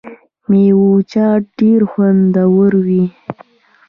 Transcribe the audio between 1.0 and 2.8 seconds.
چاټ ډیر خوندور